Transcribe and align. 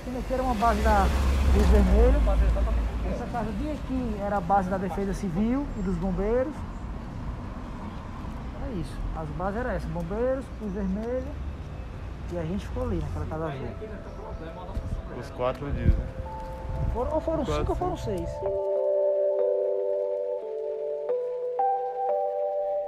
esquina 0.00 0.18
aqui 0.18 0.32
era 0.32 0.42
uma 0.42 0.54
base 0.54 0.80
da 0.80 1.06
Cruz 1.52 1.66
Vermelho. 1.68 2.20
Essa 3.12 3.26
casa 3.26 3.52
de 3.52 3.70
aqui 3.70 4.16
era 4.20 4.36
a 4.38 4.40
base 4.40 4.70
da 4.70 4.78
Defesa 4.78 5.12
Civil 5.12 5.66
e 5.78 5.82
dos 5.82 5.96
bombeiros. 5.96 6.54
É 8.66 8.72
isso. 8.80 8.96
As 9.16 9.28
bases 9.30 9.60
eram 9.60 9.70
essas, 9.70 9.90
bombeiros, 9.90 10.44
Cruz 10.58 10.72
Vermelho. 10.72 11.28
E 12.32 12.38
a 12.38 12.42
gente 12.42 12.66
ficou 12.66 12.84
ali 12.84 12.96
naquela 12.96 13.26
casa 13.26 13.46
azul. 13.46 13.68
Os 15.18 15.30
quatro 15.30 15.70
dias, 15.72 15.92
né? 15.92 16.06
Foram, 16.94 17.12
ou 17.12 17.20
foram 17.20 17.44
Quatro, 17.44 17.54
cinco 17.56 17.72
ou 17.72 17.76
foram 17.76 17.96
seis. 17.96 18.30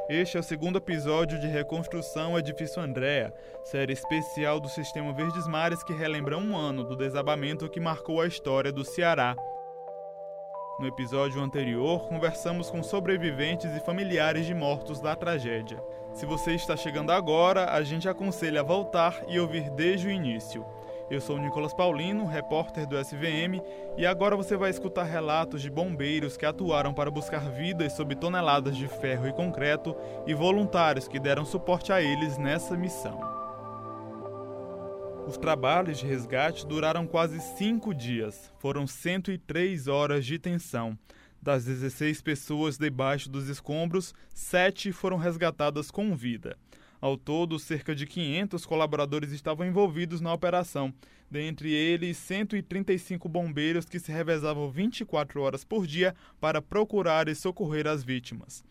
Este 0.08 0.36
é 0.36 0.40
o 0.40 0.42
segundo 0.42 0.78
episódio 0.78 1.38
de 1.38 1.46
Reconstrução 1.46 2.36
Edifício 2.36 2.82
Andréa, 2.82 3.32
série 3.62 3.92
especial 3.92 4.58
do 4.58 4.68
Sistema 4.68 5.12
Verdes 5.12 5.46
Mares 5.46 5.84
que 5.84 5.92
relembra 5.92 6.36
um 6.36 6.56
ano 6.56 6.82
do 6.82 6.96
desabamento 6.96 7.68
que 7.68 7.78
marcou 7.78 8.20
a 8.20 8.26
história 8.26 8.72
do 8.72 8.84
Ceará. 8.84 9.36
No 10.80 10.88
episódio 10.88 11.40
anterior, 11.40 12.08
conversamos 12.08 12.68
com 12.68 12.82
sobreviventes 12.82 13.70
e 13.76 13.80
familiares 13.80 14.44
de 14.44 14.52
mortos 14.52 15.00
da 15.00 15.14
tragédia. 15.14 15.80
Se 16.12 16.26
você 16.26 16.52
está 16.52 16.76
chegando 16.76 17.12
agora, 17.12 17.72
a 17.72 17.80
gente 17.82 18.08
aconselha 18.08 18.60
a 18.60 18.64
voltar 18.64 19.22
e 19.28 19.38
ouvir 19.38 19.70
desde 19.70 20.08
o 20.08 20.10
início. 20.10 20.66
Eu 21.12 21.20
sou 21.20 21.36
o 21.36 21.38
Nicolas 21.38 21.74
Paulino, 21.74 22.24
repórter 22.24 22.86
do 22.86 22.96
SVM, 22.98 23.60
e 23.98 24.06
agora 24.06 24.34
você 24.34 24.56
vai 24.56 24.70
escutar 24.70 25.02
relatos 25.02 25.60
de 25.60 25.68
bombeiros 25.68 26.38
que 26.38 26.46
atuaram 26.46 26.94
para 26.94 27.10
buscar 27.10 27.50
vidas 27.50 27.92
sob 27.92 28.16
toneladas 28.16 28.74
de 28.74 28.88
ferro 28.88 29.28
e 29.28 29.32
concreto 29.34 29.94
e 30.26 30.32
voluntários 30.32 31.06
que 31.06 31.20
deram 31.20 31.44
suporte 31.44 31.92
a 31.92 32.00
eles 32.00 32.38
nessa 32.38 32.78
missão. 32.78 33.20
Os 35.28 35.36
trabalhos 35.36 35.98
de 35.98 36.06
resgate 36.06 36.66
duraram 36.66 37.06
quase 37.06 37.38
cinco 37.58 37.92
dias. 37.92 38.50
Foram 38.58 38.86
103 38.86 39.88
horas 39.88 40.24
de 40.24 40.38
tensão. 40.38 40.98
Das 41.42 41.66
16 41.66 42.22
pessoas 42.22 42.78
debaixo 42.78 43.28
dos 43.28 43.50
escombros, 43.50 44.14
sete 44.32 44.90
foram 44.92 45.18
resgatadas 45.18 45.90
com 45.90 46.16
vida. 46.16 46.56
Ao 47.02 47.16
todo, 47.16 47.58
cerca 47.58 47.96
de 47.96 48.06
500 48.06 48.64
colaboradores 48.64 49.32
estavam 49.32 49.66
envolvidos 49.66 50.20
na 50.20 50.32
operação, 50.32 50.94
dentre 51.28 51.72
eles 51.72 52.16
135 52.16 53.28
bombeiros 53.28 53.86
que 53.86 53.98
se 53.98 54.12
revezavam 54.12 54.70
24 54.70 55.42
horas 55.42 55.64
por 55.64 55.84
dia 55.84 56.14
para 56.40 56.62
procurar 56.62 57.28
e 57.28 57.34
socorrer 57.34 57.88
as 57.88 58.04
vítimas. 58.04 58.64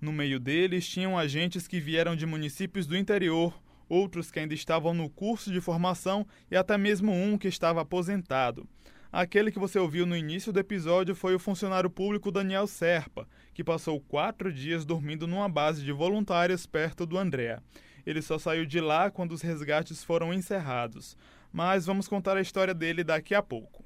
No 0.00 0.12
meio 0.12 0.38
deles 0.38 0.86
tinham 0.86 1.18
agentes 1.18 1.66
que 1.66 1.80
vieram 1.80 2.14
de 2.14 2.24
municípios 2.24 2.86
do 2.86 2.96
interior, 2.96 3.60
outros 3.88 4.30
que 4.30 4.38
ainda 4.38 4.54
estavam 4.54 4.94
no 4.94 5.10
curso 5.10 5.52
de 5.52 5.60
formação 5.60 6.24
e 6.48 6.56
até 6.56 6.78
mesmo 6.78 7.10
um 7.10 7.36
que 7.36 7.48
estava 7.48 7.80
aposentado. 7.80 8.68
Aquele 9.10 9.50
que 9.50 9.58
você 9.58 9.80
ouviu 9.80 10.06
no 10.06 10.16
início 10.16 10.52
do 10.52 10.60
episódio 10.60 11.14
foi 11.14 11.34
o 11.34 11.40
funcionário 11.40 11.90
público 11.90 12.30
Daniel 12.30 12.68
Serpa, 12.68 13.28
que 13.54 13.64
passou 13.64 14.00
quatro 14.00 14.52
dias 14.52 14.84
dormindo 14.84 15.26
numa 15.26 15.48
base 15.48 15.82
de 15.82 15.92
voluntários 15.92 16.66
perto 16.66 17.06
do 17.06 17.16
Andréa. 17.16 17.62
Ele 18.04 18.20
só 18.20 18.38
saiu 18.38 18.66
de 18.66 18.80
lá 18.80 19.10
quando 19.10 19.32
os 19.32 19.40
resgates 19.40 20.04
foram 20.04 20.34
encerrados. 20.34 21.16
Mas 21.52 21.86
vamos 21.86 22.08
contar 22.08 22.36
a 22.36 22.40
história 22.40 22.74
dele 22.74 23.04
daqui 23.04 23.34
a 23.34 23.42
pouco. 23.42 23.84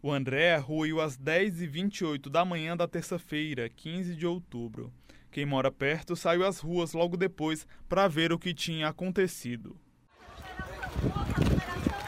O 0.00 0.12
André 0.12 0.56
ruiu 0.56 1.00
às 1.00 1.18
10h28 1.18 2.28
da 2.28 2.44
manhã 2.44 2.76
da 2.76 2.86
terça-feira, 2.86 3.68
15 3.68 4.14
de 4.14 4.26
outubro. 4.26 4.92
Quem 5.30 5.44
mora 5.44 5.70
perto 5.72 6.14
saiu 6.14 6.46
às 6.46 6.60
ruas 6.60 6.92
logo 6.92 7.16
depois 7.16 7.66
para 7.88 8.06
ver 8.06 8.32
o 8.32 8.38
que 8.38 8.54
tinha 8.54 8.86
acontecido. 8.88 9.76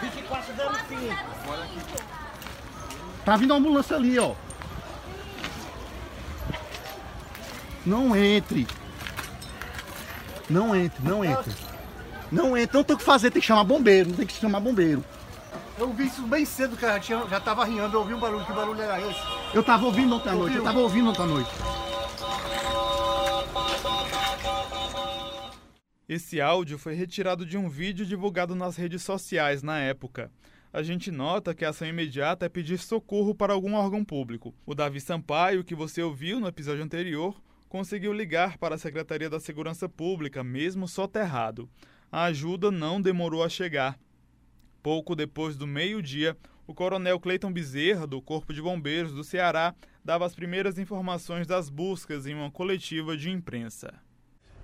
24 0.00 0.55
dando 0.55 0.78
fim. 0.84 1.08
Tá 3.24 3.36
vindo 3.36 3.50
uma 3.50 3.58
ambulância 3.58 3.97
ali, 3.97 4.17
ó. 4.19 4.36
Não 7.87 8.17
entre. 8.17 8.67
Não 10.51 10.74
entre, 10.74 11.02
não 11.05 11.24
entre. 11.24 11.55
Não 12.30 12.57
entre, 12.57 12.77
não 12.77 12.85
tem 12.85 12.97
o 12.97 12.98
que 12.98 13.05
fazer, 13.05 13.30
tem 13.30 13.41
que 13.41 13.47
chamar 13.47 13.63
bombeiro, 13.64 14.08
não 14.11 14.17
tem 14.17 14.27
que 14.27 14.35
chamar 14.35 14.58
bombeiro. 14.58 15.05
Eu 15.79 15.92
vi 15.92 16.07
isso 16.07 16.23
bem 16.23 16.45
cedo, 16.45 16.77
cara. 16.77 16.98
Tinha, 16.98 17.25
já 17.29 17.39
tava 17.39 17.64
rindo, 17.64 17.83
eu 17.83 18.01
ouvi 18.01 18.14
um 18.14 18.19
barulho. 18.19 18.45
Que 18.45 18.52
barulho 18.52 18.80
era 18.80 19.01
esse? 19.01 19.20
Eu 19.55 19.63
tava 19.63 19.85
ouvindo 19.85 20.17
ontem 20.17 20.30
à 20.30 20.33
noite, 20.33 20.57
eu 20.57 20.61
Ouviu? 20.61 20.64
tava 20.64 20.79
ouvindo 20.80 21.11
ontem 21.11 21.23
à 21.23 21.27
noite. 21.27 21.51
Esse 26.08 26.41
áudio 26.41 26.79
foi 26.79 26.95
retirado 26.95 27.45
de 27.45 27.57
um 27.57 27.69
vídeo 27.69 28.07
divulgado 28.07 28.55
nas 28.55 28.77
redes 28.77 29.02
sociais 29.02 29.63
na 29.63 29.79
época. 29.79 30.30
A 30.73 30.83
gente 30.83 31.11
nota 31.11 31.55
que 31.55 31.64
a 31.64 31.70
ação 31.70 31.86
imediata 31.89 32.46
é 32.46 32.48
pedir 32.48 32.79
socorro 32.79 33.35
para 33.35 33.52
algum 33.52 33.75
órgão 33.75 34.05
público. 34.05 34.55
O 34.64 34.75
Davi 34.75 35.01
Sampaio, 35.01 35.64
que 35.64 35.75
você 35.75 36.02
ouviu 36.02 36.39
no 36.39 36.46
episódio 36.48 36.83
anterior, 36.85 37.35
conseguiu 37.68 38.12
ligar 38.12 38.58
para 38.58 38.74
a 38.74 38.78
Secretaria 38.78 39.28
da 39.28 39.40
Segurança 39.40 39.88
Pública, 39.88 40.42
mesmo 40.42 40.86
soterrado. 40.86 41.68
A 42.10 42.24
ajuda 42.24 42.70
não 42.70 43.00
demorou 43.00 43.42
a 43.42 43.48
chegar. 43.48 43.98
Pouco 44.82 45.16
depois 45.16 45.56
do 45.56 45.66
meio-dia, 45.66 46.36
o 46.66 46.74
coronel 46.74 47.20
Cleiton 47.20 47.52
Bezerra, 47.52 48.06
do 48.06 48.20
Corpo 48.22 48.52
de 48.52 48.62
Bombeiros 48.62 49.12
do 49.12 49.24
Ceará, 49.24 49.74
dava 50.04 50.24
as 50.24 50.34
primeiras 50.34 50.78
informações 50.78 51.46
das 51.46 51.68
buscas 51.68 52.27
em 52.27 52.34
uma 52.34 52.50
coletiva 52.50 53.16
de 53.16 53.30
imprensa. 53.30 53.92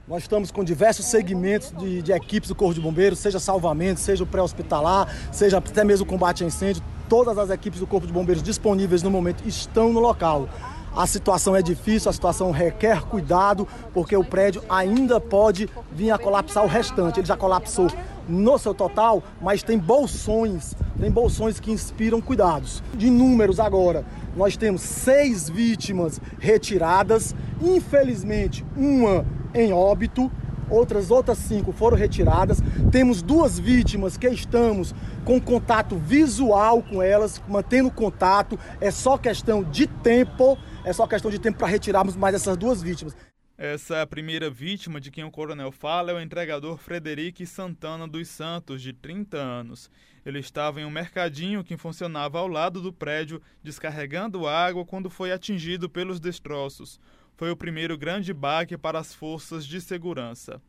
Nós 0.06 0.22
estamos 0.22 0.50
com 0.50 0.64
diversos 0.64 1.06
segmentos 1.06 1.70
de, 1.72 2.02
de 2.02 2.12
equipes 2.12 2.48
do 2.48 2.54
Corpo 2.54 2.74
de 2.74 2.80
Bombeiros, 2.80 3.20
seja 3.20 3.38
salvamento, 3.38 4.00
seja 4.00 4.24
o 4.24 4.26
pré-hospitalar, 4.26 5.08
seja 5.32 5.58
até 5.58 5.84
mesmo 5.84 6.04
combate 6.04 6.42
a 6.42 6.46
incêndio. 6.46 6.82
Todas 7.08 7.38
as 7.38 7.50
equipes 7.50 7.78
do 7.78 7.86
Corpo 7.86 8.06
de 8.06 8.12
Bombeiros 8.12 8.42
disponíveis 8.42 9.02
no 9.02 9.10
momento 9.10 9.46
estão 9.46 9.92
no 9.92 10.00
local. 10.00 10.48
A 10.94 11.06
situação 11.06 11.56
é 11.56 11.62
difícil, 11.62 12.10
a 12.10 12.12
situação 12.12 12.50
requer 12.50 13.02
cuidado, 13.02 13.66
porque 13.94 14.14
o 14.14 14.22
prédio 14.22 14.62
ainda 14.68 15.18
pode 15.18 15.68
vir 15.90 16.10
a 16.10 16.18
colapsar 16.18 16.62
o 16.64 16.68
restante. 16.68 17.18
Ele 17.18 17.26
já 17.26 17.36
colapsou 17.36 17.88
no 18.28 18.58
seu 18.58 18.74
total, 18.74 19.22
mas 19.40 19.62
tem 19.62 19.78
bolsões, 19.78 20.74
tem 21.00 21.10
bolsões 21.10 21.58
que 21.58 21.72
inspiram 21.72 22.20
cuidados. 22.20 22.82
De 22.94 23.08
números 23.08 23.58
agora, 23.58 24.04
nós 24.36 24.54
temos 24.54 24.82
seis 24.82 25.48
vítimas 25.48 26.20
retiradas, 26.38 27.34
infelizmente 27.62 28.62
uma 28.76 29.24
em 29.54 29.72
óbito, 29.72 30.30
outras 30.68 31.10
outras 31.10 31.38
cinco 31.38 31.72
foram 31.72 31.96
retiradas. 31.96 32.62
Temos 32.90 33.22
duas 33.22 33.58
vítimas 33.58 34.16
que 34.16 34.28
estamos 34.28 34.94
com 35.24 35.40
contato 35.40 35.96
visual 35.96 36.82
com 36.82 37.02
elas, 37.02 37.40
mantendo 37.48 37.90
contato. 37.90 38.58
É 38.80 38.90
só 38.90 39.18
questão 39.18 39.62
de 39.62 39.86
tempo, 39.86 40.56
é 40.84 40.92
só 40.92 41.06
questão 41.06 41.30
de 41.30 41.38
tempo 41.38 41.58
para 41.58 41.68
retirarmos 41.68 42.16
mais 42.16 42.34
essas 42.34 42.56
duas 42.56 42.82
vítimas. 42.82 43.16
Essa 43.56 44.04
primeira 44.06 44.50
vítima 44.50 45.00
de 45.00 45.10
quem 45.10 45.22
o 45.22 45.30
coronel 45.30 45.70
fala 45.70 46.10
é 46.10 46.14
o 46.14 46.20
entregador 46.20 46.76
Frederico 46.76 47.46
Santana 47.46 48.08
dos 48.08 48.28
Santos, 48.28 48.82
de 48.82 48.92
30 48.92 49.36
anos. 49.36 49.90
Ele 50.24 50.40
estava 50.40 50.80
em 50.80 50.84
um 50.84 50.90
mercadinho 50.90 51.62
que 51.62 51.76
funcionava 51.76 52.38
ao 52.38 52.48
lado 52.48 52.80
do 52.80 52.92
prédio, 52.92 53.40
descarregando 53.62 54.46
água 54.48 54.84
quando 54.84 55.08
foi 55.08 55.30
atingido 55.30 55.88
pelos 55.88 56.18
destroços. 56.18 56.98
Foi 57.36 57.50
o 57.50 57.56
primeiro 57.56 57.96
grande 57.96 58.32
baque 58.32 58.76
para 58.76 58.98
as 58.98 59.14
forças 59.14 59.64
de 59.64 59.80
segurança. 59.80 60.60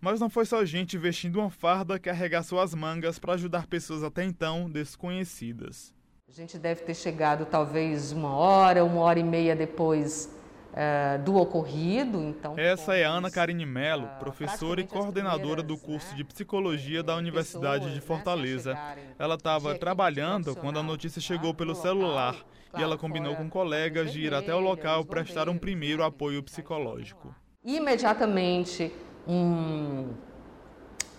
Mas 0.00 0.20
não 0.20 0.30
foi 0.30 0.46
só 0.46 0.64
gente 0.64 0.96
vestindo 0.96 1.40
uma 1.40 1.50
farda 1.50 1.98
que 1.98 2.08
arregaçou 2.08 2.60
as 2.60 2.74
mangas 2.74 3.18
para 3.18 3.34
ajudar 3.34 3.66
pessoas 3.66 4.02
até 4.02 4.24
então 4.24 4.70
desconhecidas. 4.70 5.97
A 6.28 6.32
gente 6.32 6.58
deve 6.58 6.82
ter 6.82 6.94
chegado 6.94 7.46
talvez 7.46 8.12
uma 8.12 8.34
hora, 8.36 8.84
uma 8.84 9.00
hora 9.00 9.18
e 9.18 9.24
meia 9.24 9.56
depois 9.56 10.30
eh, 10.74 11.16
do 11.24 11.34
ocorrido. 11.36 12.20
Então, 12.22 12.52
Essa 12.58 12.94
é 12.96 13.04
Ana 13.04 13.30
Carine 13.30 13.64
Mello, 13.64 14.04
ah, 14.04 14.16
professora 14.18 14.78
e 14.78 14.86
coordenadora 14.86 15.62
do 15.62 15.78
curso 15.78 16.10
né, 16.10 16.16
de 16.18 16.24
Psicologia 16.24 17.02
da 17.02 17.16
Universidade 17.16 17.86
pessoas, 17.86 17.94
de 17.94 18.00
né, 18.00 18.06
Fortaleza. 18.06 18.72
a 18.72 18.74
chegarem 18.74 19.04
Ela 19.18 19.34
estava 19.36 19.72
de 19.72 19.80
trabalhando 19.80 20.54
quando 20.54 20.78
a 20.78 20.82
notícia 20.82 21.20
tá, 21.20 21.26
chegou 21.26 21.54
pelo 21.54 21.70
local. 21.70 21.82
celular 21.82 22.34
e 22.34 22.70
Claro, 22.72 22.84
ela 22.84 22.98
combinou 22.98 23.34
com 23.34 23.48
colegas 23.48 24.12
de 24.12 24.20
ir 24.20 24.34
até 24.34 24.54
o 24.54 24.60
local 24.60 25.06
prestar 25.06 25.44
um 25.48 25.54
bombeiros, 25.54 25.60
primeiro 25.62 26.02
né, 26.02 26.08
apoio 26.08 26.42
que 26.42 26.50
psicológico. 26.50 27.34
imediatamente 27.64 28.92
um, 29.26 30.10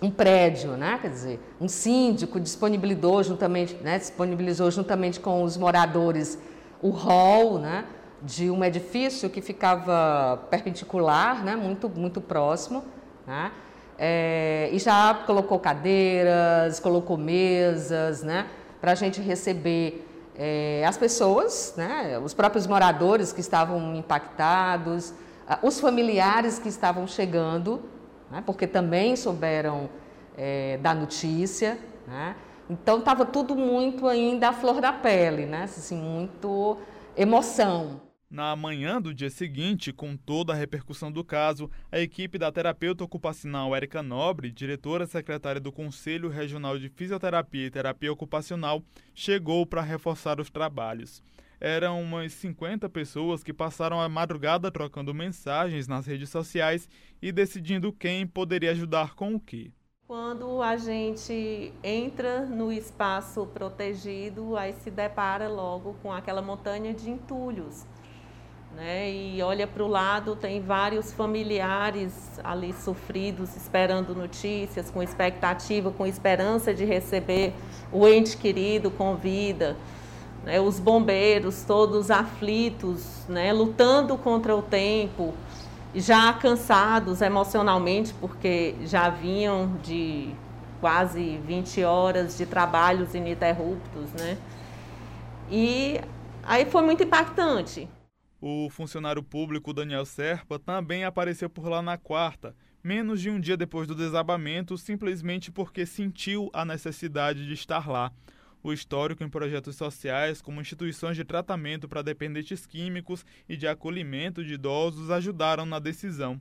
um 0.02 0.10
prédio, 0.10 0.72
né? 0.78 0.98
quer 1.02 1.10
dizer, 1.10 1.40
um 1.60 1.68
síndico 1.68 2.40
disponibilizou 2.40 3.22
juntamente, 3.24 3.76
né? 3.76 4.00
disponibilizou 4.00 4.72
juntamente 4.72 5.20
com 5.20 5.44
os 5.44 5.58
moradores 5.58 6.38
o 6.82 6.90
hall 6.90 7.60
né? 7.60 7.84
de 8.22 8.50
um 8.50 8.64
edifício 8.64 9.30
que 9.30 9.42
ficava 9.42 10.38
perpendicular, 10.50 11.44
né? 11.44 11.56
muito, 11.56 11.90
muito 11.90 12.22
próximo, 12.22 12.84
né? 13.28 13.52
É, 14.02 14.70
e 14.72 14.80
já 14.80 15.14
colocou 15.26 15.60
cadeiras, 15.60 16.80
colocou 16.80 17.18
mesas, 17.18 18.24
né? 18.24 18.48
para 18.80 18.94
a 18.94 18.96
gente 18.96 19.20
receber 19.20 20.08
é, 20.38 20.86
as 20.88 20.98
pessoas, 20.98 21.74
né? 21.76 22.18
os 22.24 22.34
próprios 22.34 22.66
moradores 22.66 23.34
que 23.34 23.42
estavam 23.42 23.94
impactados, 23.94 25.14
os 25.62 25.82
familiares 25.82 26.60
que 26.60 26.70
estavam 26.70 27.06
chegando, 27.08 27.82
né? 28.32 28.44
porque 28.46 28.68
também 28.68 29.16
souberam 29.16 29.90
é, 30.38 30.78
da 30.78 30.94
notícia, 30.94 31.78
né? 32.08 32.36
Então 32.70 33.00
estava 33.00 33.26
tudo 33.26 33.56
muito 33.56 34.08
ainda 34.08 34.50
à 34.50 34.54
flor 34.54 34.80
da 34.80 34.94
pele, 34.94 35.48
né? 35.48 35.64
Assim, 35.64 35.98
muito 35.98 36.78
emoção. 37.18 38.02
Na 38.30 38.56
manhã 38.56 39.02
do 39.02 39.12
dia 39.12 39.32
seguinte, 39.32 39.92
com 39.92 40.16
toda 40.16 40.54
a 40.54 40.56
repercussão 40.56 41.12
do 41.12 41.24
caso, 41.24 41.68
a 41.92 42.00
equipe 42.00 42.38
da 42.38 42.52
terapeuta 42.52 43.04
ocupacional 43.04 43.76
Érica 43.76 44.04
Nobre, 44.04 44.52
diretora 44.52 45.08
secretária 45.08 45.60
do 45.60 45.72
Conselho 45.72 46.30
Regional 46.30 46.78
de 46.78 46.90
Fisioterapia 46.90 47.66
e 47.66 47.72
Terapia 47.72 48.14
Ocupacional, 48.14 48.84
chegou 49.16 49.66
para 49.66 49.82
reforçar 49.82 50.40
os 50.40 50.52
trabalhos. 50.52 51.24
Eram 51.62 52.02
umas 52.02 52.32
50 52.34 52.88
pessoas 52.88 53.44
que 53.44 53.52
passaram 53.52 54.00
a 54.00 54.08
madrugada 54.08 54.72
trocando 54.72 55.14
mensagens 55.14 55.88
nas 55.88 56.06
redes 56.06 56.30
sociais 56.30 56.88
e 57.22 57.32
decidindo 57.32 57.92
quem 57.92 58.26
poderia 58.26 58.72
ajudar 58.72 59.14
com 59.14 59.36
o 59.36 59.40
que. 59.40 59.74
Quando 60.08 60.62
a 60.62 60.76
gente 60.78 61.74
entra 61.84 62.46
no 62.46 62.72
espaço 62.72 63.46
protegido, 63.46 64.58
aí 64.58 64.74
se 64.74 64.90
depara 64.90 65.48
logo 65.48 65.96
com 66.02 66.12
aquela 66.12 66.42
montanha 66.42 66.94
de 66.94 67.10
entulhos. 67.10 67.86
Né? 68.76 69.12
E 69.12 69.42
olha 69.42 69.68
para 69.68 69.84
o 69.84 69.88
lado, 69.88 70.36
tem 70.36 70.62
vários 70.62 71.12
familiares 71.12 72.40
ali 72.44 72.72
sofridos, 72.74 73.56
esperando 73.56 74.16
notícias, 74.16 74.90
com 74.90 75.04
expectativa, 75.04 75.92
com 75.92 76.08
esperança 76.08 76.74
de 76.74 76.86
receber 76.86 77.54
o 77.92 78.08
ente 78.08 78.38
querido 78.38 78.90
com 78.90 79.16
vida. 79.16 79.76
Né? 80.44 80.60
Os 80.60 80.80
bombeiros 80.80 81.64
todos 81.64 82.10
aflitos, 82.12 83.26
né? 83.28 83.52
lutando 83.54 84.18
contra 84.18 84.56
o 84.56 84.62
tempo 84.62 85.34
já 85.96 86.32
cansados 86.34 87.22
emocionalmente, 87.22 88.14
porque 88.20 88.76
já 88.84 89.10
vinham 89.10 89.78
de 89.84 90.30
quase 90.80 91.38
20 91.46 91.84
horas 91.84 92.38
de 92.38 92.46
trabalhos 92.46 93.14
ininterruptos, 93.14 94.12
né? 94.14 94.38
E 95.50 96.00
aí 96.44 96.66
foi 96.66 96.84
muito 96.84 97.04
impactante. 97.04 97.88
O 98.40 98.70
funcionário 98.70 99.22
público 99.22 99.74
Daniel 99.74 100.06
Serpa 100.06 100.58
também 100.58 101.04
apareceu 101.04 101.50
por 101.50 101.68
lá 101.68 101.82
na 101.82 101.98
quarta, 101.98 102.56
menos 102.82 103.20
de 103.20 103.30
um 103.30 103.40
dia 103.40 103.58
depois 103.58 103.88
do 103.88 103.96
desabamento, 103.96 104.78
simplesmente 104.78 105.52
porque 105.52 105.86
sentiu 105.86 106.50
a 106.54 106.64
necessidade 106.64 107.46
de 107.46 107.54
estar 107.54 107.90
lá 107.90 108.12
o 108.62 108.74
histórico 108.74 109.24
em 109.24 109.30
projetos 109.30 109.76
sociais, 109.76 110.42
como 110.42 110.62
instituições 110.62 111.16
de 111.16 111.24
tratamento 111.24 111.88
para 111.88 112.02
dependentes 112.02 112.66
químicos 112.66 113.26
e 113.48 113.56
de 113.56 113.68
acolhimento 113.68 114.44
de 114.44 114.54
idosos, 114.54 115.10
ajudaram 115.10 115.66
na 115.66 115.80
decisão. 115.80 116.40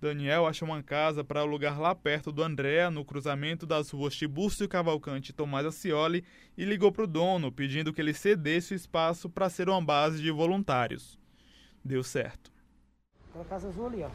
Daniel 0.00 0.46
achou 0.46 0.66
uma 0.66 0.82
casa 0.82 1.22
para 1.22 1.40
alugar 1.40 1.78
lá 1.78 1.94
perto 1.94 2.32
do 2.32 2.42
Andréa, 2.42 2.90
no 2.90 3.04
cruzamento 3.04 3.66
das 3.66 3.90
ruas 3.90 4.14
Tibúrcio 4.14 4.66
Cavalcante 4.66 5.30
e 5.30 5.34
Tomás 5.34 5.66
Acioli, 5.66 6.24
e 6.56 6.64
ligou 6.64 6.90
para 6.90 7.04
o 7.04 7.06
dono, 7.06 7.52
pedindo 7.52 7.92
que 7.92 8.00
ele 8.00 8.14
cedesse 8.14 8.72
o 8.72 8.76
espaço 8.76 9.28
para 9.28 9.50
ser 9.50 9.68
uma 9.68 9.82
base 9.82 10.22
de 10.22 10.30
voluntários. 10.30 11.18
Deu 11.84 12.02
certo. 12.02 12.50
Aquela 13.28 13.44
casa 13.44 13.68
azul 13.68 13.86
ali, 13.86 14.02
ó. 14.02 14.10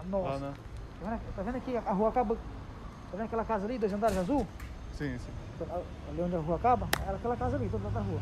A 0.00 0.04
nossa. 0.04 0.36
Ah, 0.36 0.40
né? 0.40 0.54
tá, 1.00 1.10
vendo, 1.10 1.34
tá 1.36 1.42
vendo 1.42 1.56
aqui? 1.56 1.76
A 1.76 1.92
rua 1.92 2.08
acaba. 2.08 2.34
Tá 2.34 3.12
vendo 3.12 3.26
aquela 3.26 3.44
casa 3.44 3.66
ali, 3.66 3.78
dois 3.78 3.92
andares 3.92 4.16
azul? 4.16 4.46
Sim, 4.92 5.18
sim 5.18 5.40
ali 6.08 6.22
onde 6.22 6.34
a 6.34 6.38
rua 6.38 6.56
acaba, 6.56 6.88
era 7.06 7.16
aquela 7.16 7.36
casa 7.36 7.56
ali, 7.56 7.68
toda 7.68 7.88
da 7.90 8.00
rua. 8.00 8.20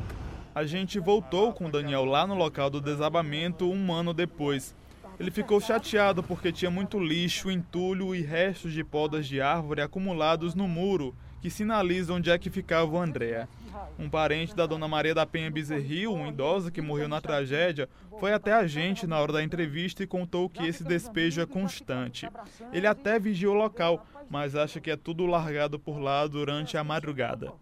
A 0.54 0.64
gente 0.64 0.98
voltou 0.98 1.52
com 1.52 1.66
o 1.66 1.70
Daniel 1.70 2.04
lá 2.04 2.26
no 2.26 2.34
local 2.34 2.68
do 2.68 2.80
desabamento 2.80 3.70
um 3.70 3.92
ano 3.92 4.12
depois. 4.12 4.74
Ele 5.18 5.30
ficou 5.30 5.60
chateado 5.60 6.22
porque 6.22 6.52
tinha 6.52 6.70
muito 6.70 6.98
lixo, 6.98 7.50
entulho 7.50 8.14
e 8.14 8.22
restos 8.22 8.72
de 8.72 8.84
podas 8.84 9.26
de 9.26 9.40
árvore 9.40 9.80
acumulados 9.80 10.54
no 10.54 10.68
muro 10.68 11.14
que 11.40 11.50
sinaliza 11.50 12.12
onde 12.12 12.30
é 12.30 12.38
que 12.38 12.50
ficava 12.50 12.90
o 12.90 12.98
Andréa. 12.98 13.48
Um 13.98 14.08
parente 14.08 14.54
da 14.54 14.66
dona 14.66 14.88
Maria 14.88 15.14
da 15.14 15.26
Penha 15.26 15.50
Bezerril, 15.50 16.12
uma 16.12 16.28
idosa 16.28 16.70
que 16.70 16.80
morreu 16.80 17.08
na 17.08 17.20
tragédia, 17.20 17.88
foi 18.18 18.32
até 18.32 18.52
a 18.52 18.66
gente 18.66 19.06
na 19.06 19.18
hora 19.20 19.32
da 19.32 19.42
entrevista 19.42 20.02
e 20.02 20.06
contou 20.06 20.48
que 20.48 20.66
esse 20.66 20.82
despejo 20.82 21.40
é 21.40 21.46
constante. 21.46 22.28
Ele 22.72 22.86
até 22.86 23.18
vigia 23.18 23.50
o 23.50 23.54
local, 23.54 24.04
mas 24.28 24.54
acha 24.54 24.80
que 24.80 24.90
é 24.90 24.96
tudo 24.96 25.26
largado 25.26 25.78
por 25.78 25.98
lá 25.98 26.26
durante 26.26 26.76
a 26.76 26.84
madrugada. 26.84 27.52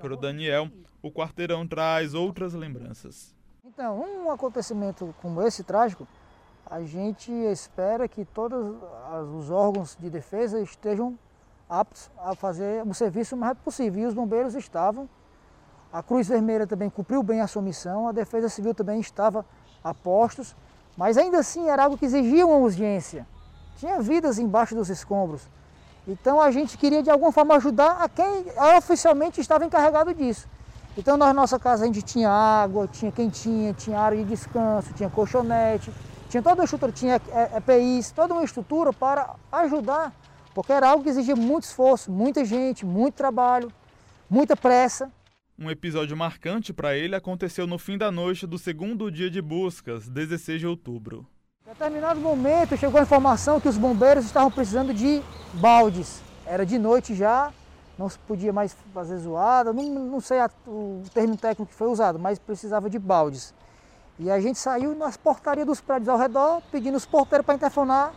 Para 0.00 0.14
o 0.14 0.16
Daniel, 0.16 0.70
o 1.02 1.10
quarteirão 1.10 1.66
traz 1.66 2.14
outras 2.14 2.54
lembranças. 2.54 3.34
Então, 3.64 4.00
um 4.00 4.30
acontecimento 4.30 5.14
como 5.20 5.42
esse 5.42 5.62
trágico, 5.64 6.06
a 6.66 6.82
gente 6.82 7.30
espera 7.30 8.08
que 8.08 8.24
todos 8.24 8.76
os 9.34 9.50
órgãos 9.50 9.96
de 10.00 10.08
defesa 10.08 10.60
estejam 10.60 11.18
aptos 11.72 12.10
a 12.22 12.34
fazer 12.34 12.86
o 12.86 12.92
serviço 12.92 13.34
o 13.34 13.38
mais 13.38 13.50
rápido 13.50 13.64
possível. 13.64 14.02
E 14.02 14.06
os 14.06 14.14
bombeiros 14.14 14.54
estavam, 14.54 15.08
a 15.92 16.02
Cruz 16.02 16.28
Vermelha 16.28 16.66
também 16.66 16.90
cumpriu 16.90 17.22
bem 17.22 17.40
a 17.40 17.46
sua 17.46 17.62
missão, 17.62 18.08
a 18.08 18.12
Defesa 18.12 18.48
Civil 18.48 18.74
também 18.74 19.00
estava 19.00 19.44
a 19.82 19.94
postos, 19.94 20.54
mas 20.96 21.16
ainda 21.16 21.38
assim 21.38 21.68
era 21.68 21.84
algo 21.84 21.96
que 21.96 22.04
exigia 22.04 22.46
uma 22.46 22.56
urgência. 22.56 23.26
Tinha 23.76 24.00
vidas 24.00 24.38
embaixo 24.38 24.74
dos 24.74 24.90
escombros. 24.90 25.48
Então 26.06 26.40
a 26.40 26.50
gente 26.50 26.76
queria 26.76 27.02
de 27.02 27.10
alguma 27.10 27.32
forma 27.32 27.54
ajudar 27.56 28.02
a 28.02 28.08
quem 28.08 28.46
oficialmente 28.76 29.40
estava 29.40 29.64
encarregado 29.64 30.14
disso. 30.14 30.48
Então 30.96 31.16
na 31.16 31.32
nossa 31.32 31.58
casa 31.58 31.84
a 31.84 31.86
gente 31.86 32.02
tinha 32.02 32.28
água, 32.28 32.86
tinha 32.86 33.10
quentinha, 33.10 33.72
tinha 33.72 33.98
área 33.98 34.18
de 34.18 34.24
descanso, 34.24 34.92
tinha 34.92 35.08
colchonete, 35.08 35.92
tinha 36.28 36.42
toda 36.42 36.56
uma 36.56 36.64
estrutura, 36.64 36.92
tinha 36.92 37.20
EPIs, 37.56 38.10
toda 38.10 38.34
uma 38.34 38.44
estrutura 38.44 38.92
para 38.92 39.34
ajudar, 39.52 40.12
porque 40.54 40.72
era 40.72 40.88
algo 40.88 41.02
que 41.02 41.10
exigia 41.10 41.36
muito 41.36 41.64
esforço, 41.64 42.10
muita 42.10 42.44
gente, 42.44 42.84
muito 42.84 43.14
trabalho, 43.14 43.72
muita 44.28 44.56
pressa. 44.56 45.10
Um 45.58 45.70
episódio 45.70 46.16
marcante 46.16 46.72
para 46.72 46.96
ele 46.96 47.14
aconteceu 47.14 47.66
no 47.66 47.78
fim 47.78 47.96
da 47.96 48.10
noite 48.10 48.46
do 48.46 48.58
segundo 48.58 49.10
dia 49.10 49.30
de 49.30 49.40
buscas, 49.40 50.08
16 50.08 50.60
de 50.60 50.66
outubro. 50.66 51.26
Em 51.64 51.70
determinado 51.70 52.20
momento 52.20 52.76
chegou 52.76 52.98
a 52.98 53.02
informação 53.02 53.60
que 53.60 53.68
os 53.68 53.78
bombeiros 53.78 54.24
estavam 54.24 54.50
precisando 54.50 54.92
de 54.92 55.22
baldes. 55.54 56.20
Era 56.44 56.66
de 56.66 56.78
noite 56.78 57.14
já, 57.14 57.52
não 57.96 58.08
se 58.08 58.18
podia 58.18 58.52
mais 58.52 58.76
fazer 58.92 59.18
zoada, 59.18 59.72
não, 59.72 59.84
não 59.84 60.20
sei 60.20 60.40
a, 60.40 60.50
o 60.66 61.02
termo 61.14 61.36
técnico 61.36 61.66
que 61.66 61.74
foi 61.74 61.88
usado, 61.88 62.18
mas 62.18 62.38
precisava 62.38 62.90
de 62.90 62.98
baldes. 62.98 63.54
E 64.18 64.30
a 64.30 64.40
gente 64.40 64.58
saiu 64.58 64.94
nas 64.94 65.16
portarias 65.16 65.66
dos 65.66 65.80
prédios 65.80 66.08
ao 66.08 66.18
redor, 66.18 66.62
pedindo 66.70 66.96
os 66.96 67.06
porteiros 67.06 67.44
para 67.44 67.54
interfonar, 67.54 68.12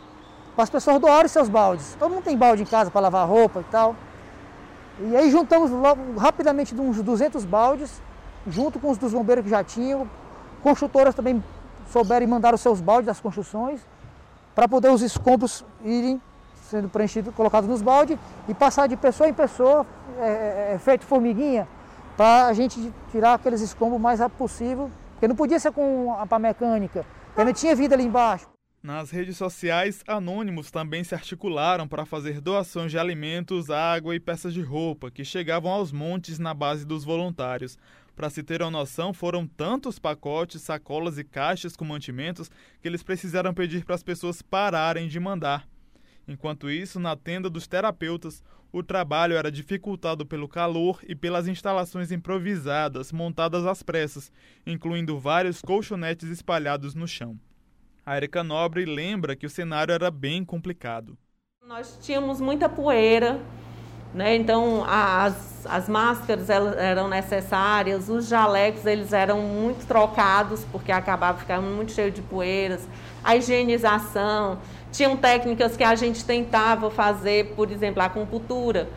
as 0.62 0.70
pessoas 0.70 0.98
doarem 0.98 1.28
seus 1.28 1.48
baldes. 1.48 1.96
Todo 1.98 2.12
mundo 2.12 2.24
tem 2.24 2.36
balde 2.36 2.62
em 2.62 2.66
casa 2.66 2.90
para 2.90 3.00
lavar 3.02 3.28
roupa 3.28 3.60
e 3.60 3.64
tal. 3.64 3.94
E 5.00 5.16
aí 5.16 5.30
juntamos 5.30 5.70
rapidamente 6.16 6.74
uns 6.74 7.02
200 7.02 7.44
baldes, 7.44 8.00
junto 8.46 8.78
com 8.78 8.90
os 8.90 8.98
dos 8.98 9.12
bombeiros 9.12 9.44
que 9.44 9.50
já 9.50 9.62
tinham. 9.62 10.08
Construtoras 10.62 11.14
também 11.14 11.42
souberam 11.90 12.24
e 12.24 12.28
mandaram 12.28 12.56
seus 12.56 12.80
baldes 12.80 13.06
das 13.06 13.20
construções 13.20 13.80
para 14.54 14.66
poder 14.66 14.90
os 14.90 15.02
escombros 15.02 15.64
irem 15.84 16.20
sendo 16.70 16.88
preenchidos, 16.88 17.32
colocados 17.34 17.68
nos 17.68 17.82
baldes 17.82 18.18
e 18.48 18.54
passar 18.54 18.88
de 18.88 18.96
pessoa 18.96 19.28
em 19.28 19.34
pessoa, 19.34 19.86
é, 20.18 20.26
é, 20.26 20.72
é 20.74 20.78
feito 20.78 21.04
formiguinha, 21.04 21.68
para 22.16 22.46
a 22.46 22.52
gente 22.52 22.92
tirar 23.12 23.34
aqueles 23.34 23.60
escombros 23.60 23.98
o 23.98 24.02
mais 24.02 24.18
rápido 24.18 24.38
possível, 24.38 24.90
porque 25.12 25.28
não 25.28 25.36
podia 25.36 25.60
ser 25.60 25.72
com 25.72 26.16
a 26.18 26.38
mecânica, 26.38 27.04
porque 27.26 27.44
não 27.44 27.52
tinha 27.52 27.74
vida 27.74 27.94
ali 27.94 28.04
embaixo. 28.04 28.48
Nas 28.86 29.10
redes 29.10 29.36
sociais, 29.36 30.04
anônimos 30.06 30.70
também 30.70 31.02
se 31.02 31.12
articularam 31.12 31.88
para 31.88 32.06
fazer 32.06 32.40
doações 32.40 32.92
de 32.92 32.96
alimentos, 32.96 33.68
água 33.68 34.14
e 34.14 34.20
peças 34.20 34.54
de 34.54 34.62
roupa 34.62 35.10
que 35.10 35.24
chegavam 35.24 35.72
aos 35.72 35.90
montes 35.90 36.38
na 36.38 36.54
base 36.54 36.86
dos 36.86 37.02
voluntários. 37.02 37.76
Para 38.14 38.30
se 38.30 38.44
ter 38.44 38.62
uma 38.62 38.70
noção, 38.70 39.12
foram 39.12 39.44
tantos 39.44 39.98
pacotes, 39.98 40.62
sacolas 40.62 41.18
e 41.18 41.24
caixas 41.24 41.74
com 41.74 41.84
mantimentos 41.84 42.48
que 42.80 42.86
eles 42.86 43.02
precisaram 43.02 43.52
pedir 43.52 43.84
para 43.84 43.96
as 43.96 44.04
pessoas 44.04 44.40
pararem 44.40 45.08
de 45.08 45.18
mandar. 45.18 45.66
Enquanto 46.28 46.70
isso, 46.70 47.00
na 47.00 47.16
tenda 47.16 47.50
dos 47.50 47.66
terapeutas, 47.66 48.40
o 48.70 48.84
trabalho 48.84 49.34
era 49.34 49.50
dificultado 49.50 50.24
pelo 50.24 50.46
calor 50.46 51.00
e 51.08 51.16
pelas 51.16 51.48
instalações 51.48 52.12
improvisadas 52.12 53.10
montadas 53.10 53.66
às 53.66 53.82
pressas, 53.82 54.30
incluindo 54.64 55.18
vários 55.18 55.60
colchonetes 55.60 56.28
espalhados 56.28 56.94
no 56.94 57.08
chão. 57.08 57.36
A 58.08 58.16
Erika 58.16 58.44
Nobre 58.44 58.84
lembra 58.84 59.34
que 59.34 59.44
o 59.44 59.50
cenário 59.50 59.92
era 59.92 60.12
bem 60.12 60.44
complicado. 60.44 61.18
Nós 61.66 61.98
tínhamos 62.00 62.40
muita 62.40 62.68
poeira, 62.68 63.40
né? 64.14 64.36
Então 64.36 64.84
as, 64.86 65.66
as 65.66 65.88
máscaras 65.88 66.48
eram 66.48 67.08
necessárias, 67.08 68.08
os 68.08 68.28
jalecos 68.28 68.86
eles 68.86 69.12
eram 69.12 69.40
muito 69.40 69.88
trocados 69.88 70.64
porque 70.70 70.92
acabava 70.92 71.38
ficando 71.38 71.66
muito 71.66 71.90
cheio 71.90 72.12
de 72.12 72.22
poeiras, 72.22 72.86
a 73.24 73.34
higienização, 73.34 74.60
tinham 74.92 75.16
técnicas 75.16 75.76
que 75.76 75.82
a 75.82 75.96
gente 75.96 76.24
tentava 76.24 76.88
fazer, 76.92 77.54
por 77.56 77.72
exemplo, 77.72 78.00
a 78.00 78.04
acupuntura. 78.04 78.88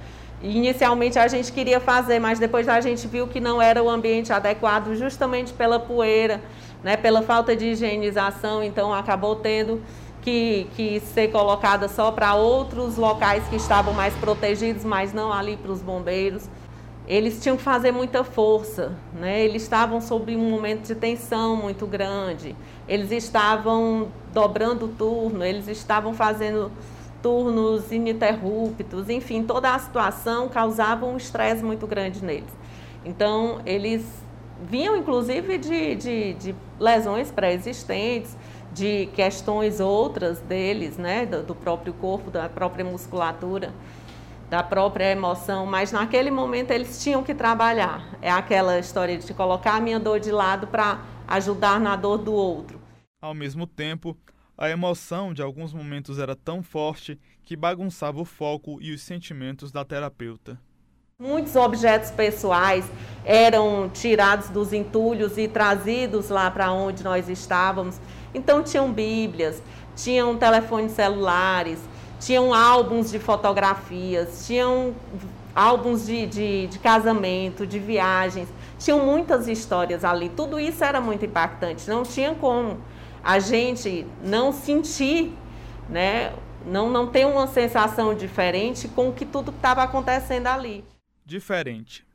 Inicialmente 0.42 1.20
a 1.20 1.28
gente 1.28 1.52
queria 1.52 1.82
fazer, 1.82 2.18
mas 2.18 2.40
depois 2.40 2.70
a 2.70 2.80
gente 2.80 3.06
viu 3.08 3.28
que 3.28 3.42
não 3.42 3.62
era 3.62 3.84
o 3.84 3.90
ambiente 3.90 4.32
adequado 4.32 4.96
justamente 4.96 5.52
pela 5.52 5.80
poeira, 5.80 6.42
né, 6.82 6.96
pela 6.96 7.22
falta 7.22 7.56
de 7.56 7.66
higienização, 7.66 8.64
então 8.64 8.94
acabou 8.94 9.36
tendo 9.36 9.82
que, 10.22 10.68
que 10.76 11.00
ser 11.02 11.30
colocada 11.30 11.90
só 11.90 12.12
para 12.12 12.36
outros 12.36 12.96
locais 12.96 13.46
que 13.50 13.58
estavam 13.58 13.94
mais 13.94 14.14
protegidos, 14.16 14.86
mas 14.86 15.14
não 15.14 15.32
ali 15.32 15.58
para 15.58 15.72
os 15.72 15.82
bombeiros. 15.82 16.50
eles 17.08 17.42
tinham 17.42 17.58
que 17.58 17.64
fazer 17.64 17.92
muita 17.92 18.24
força, 18.24 18.94
né? 19.20 19.44
Eles 19.44 19.64
estavam 19.64 20.00
sob 20.00 20.36
um 20.36 20.50
momento 20.50 20.86
de 20.86 20.94
tensão 20.96 21.56
muito 21.56 21.88
grande. 21.88 22.56
Eles 22.88 23.12
estavam 23.12 24.10
dobrando 24.32 24.88
turno, 24.88 25.44
eles 25.44 25.68
estavam 25.68 26.14
fazendo 26.14 26.72
turnos 27.22 27.92
ininterruptos, 27.92 29.10
enfim, 29.10 29.44
toda 29.44 29.74
a 29.74 29.80
situação 29.80 30.48
causava 30.50 31.06
um 31.06 31.18
estresse 31.18 31.64
muito 31.64 31.86
grande 31.86 32.24
neles. 32.24 32.50
Então, 33.06 33.62
eles 33.66 34.06
vinham 34.62 34.96
inclusive 34.96 35.58
de, 35.58 35.96
de, 35.96 36.34
de 36.34 36.56
lesões 36.80 37.32
pré-existentes, 37.32 38.36
de 38.72 39.08
questões 39.14 39.80
outras 39.80 40.40
deles, 40.42 40.98
né, 40.98 41.26
do, 41.26 41.44
do 41.44 41.56
próprio 41.56 41.94
corpo, 41.94 42.30
da 42.30 42.48
própria 42.48 42.86
musculatura 42.86 43.74
da 44.50 44.64
própria 44.64 45.12
emoção, 45.12 45.66
mas 45.66 45.92
naquele 45.92 46.32
momento 46.32 46.72
eles 46.72 47.02
tinham 47.02 47.24
que 47.24 47.36
trabalhar. 47.36 48.18
É 48.22 48.32
aquela 48.32 48.80
história 48.80 49.18
de 49.18 49.34
colocar 49.34 49.76
a 49.76 49.80
minha 49.80 50.00
dor 50.00 50.20
de 50.20 50.32
lado 50.32 50.66
para 50.66 51.02
ajudar 51.28 51.80
na 51.80 51.96
dor 51.96 52.18
do 52.18 52.34
outro. 52.34 52.82
Ao 53.22 53.34
mesmo 53.34 53.68
tempo, 53.68 54.18
a 54.60 54.70
emoção 54.70 55.34
de 55.34 55.42
alguns 55.42 55.74
momentos 55.74 56.20
era 56.20 56.36
tão 56.36 56.62
forte 56.62 57.18
que 57.46 57.56
bagunçava 57.56 58.20
o 58.20 58.26
foco 58.26 58.78
e 58.82 58.92
os 58.92 59.02
sentimentos 59.02 59.72
da 59.72 59.86
terapeuta. 59.86 60.60
Muitos 61.18 61.56
objetos 61.56 62.12
pessoais 62.12 62.86
eram 63.24 63.90
tirados 63.90 64.50
dos 64.50 64.74
entulhos 64.74 65.38
e 65.38 65.48
trazidos 65.48 66.28
lá 66.28 66.52
para 66.52 66.74
onde 66.74 67.06
nós 67.06 67.30
estávamos. 67.30 68.02
Então 68.34 68.62
tinham 68.62 68.92
bíblias, 68.92 69.64
tinham 69.96 70.38
telefones 70.38 70.92
celulares, 70.92 71.80
tinham 72.20 72.54
álbuns 72.54 73.10
de 73.10 73.18
fotografias, 73.18 74.46
tinham 74.46 74.94
álbuns 75.56 76.06
de, 76.06 76.28
de, 76.28 76.68
de, 76.68 76.80
casamento, 76.80 77.66
de 77.66 77.80
viagens, 77.80 78.50
tinham 78.78 79.06
muitas 79.06 79.48
histórias 79.48 80.04
ali. 80.04 80.28
Tudo 80.28 80.60
isso 80.60 80.84
era 80.84 81.00
muito 81.00 81.26
impactante. 81.26 81.90
Não 81.90 82.04
tinha 82.04 82.36
como 82.36 82.78
a 83.24 83.40
gente 83.40 84.06
não 84.24 84.52
sentir, 84.52 85.34
né, 85.90 86.34
não, 86.66 86.90
não 86.90 87.08
ter 87.08 87.26
uma 87.26 87.48
sensação 87.48 88.14
diferente 88.14 88.88
com 88.88 89.10
o 89.10 89.14
que 89.14 89.26
tudo 89.26 89.52
estava 89.52 89.84
acontecendo 89.84 90.48
ali. 90.48 90.84
Diferente. 91.26 92.06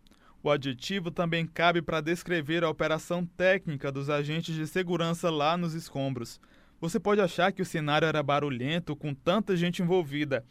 O 0.42 0.50
adjetivo 0.50 1.11
também 1.11 1.46
cabe 1.46 1.80
para 1.80 2.02
descrever 2.02 2.64
a 2.64 2.68
operação 2.68 3.25
técnica 3.25 3.90
dos 3.90 4.11
agentes 4.11 4.54
de 4.54 4.66
segurança 4.66 5.30
lá 5.30 5.56
nos 5.56 5.73
escombros. 5.73 6.38
Você 6.78 7.00
pode 7.00 7.23
achar 7.23 7.50
que 7.50 7.62
o 7.62 7.64
cenário 7.64 8.06
era 8.06 8.23
barulhento 8.23 8.94
com 8.94 9.14
tanta 9.14 9.56
gente 9.56 9.80
envolvida, 9.80 10.44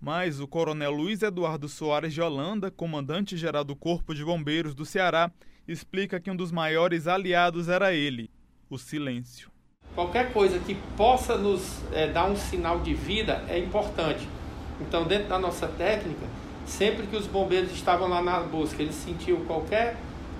mas 0.00 0.40
o 0.40 0.48
coronel 0.48 0.90
Luiz 0.90 1.22
Eduardo 1.22 1.68
Soares 1.68 2.12
de 2.12 2.20
Holanda, 2.20 2.68
comandante-geral 2.68 3.62
do 3.62 3.76
Corpo 3.76 4.12
de 4.12 4.24
Bombeiros 4.24 4.74
do 4.74 4.84
Ceará, 4.84 5.30
explica 5.68 6.18
que 6.18 6.28
um 6.28 6.34
dos 6.34 6.50
maiores 6.50 7.06
aliados 7.06 7.68
era 7.68 7.94
ele, 7.94 8.28
o 8.68 8.76
silêncio. 8.76 9.51
Qualquer 9.94 10.32
coisa 10.32 10.58
que 10.58 10.74
possa 10.96 11.36
nos 11.36 11.80
é, 11.92 12.06
dar 12.06 12.24
um 12.24 12.34
sinal 12.34 12.80
de 12.80 12.94
vida 12.94 13.44
é 13.46 13.58
importante. 13.58 14.26
Então, 14.80 15.04
dentro 15.04 15.28
da 15.28 15.38
nossa 15.38 15.66
técnica, 15.66 16.26
sempre 16.64 17.06
que 17.06 17.14
os 17.14 17.26
bombeiros 17.26 17.70
estavam 17.72 18.08
lá 18.08 18.22
na 18.22 18.40
busca, 18.40 18.82
eles 18.82 18.94
sentiam 18.94 19.40
qualquer 19.40 19.96